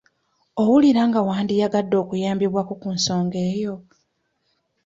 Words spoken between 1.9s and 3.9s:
okuyambibwako ku nsonga eyo?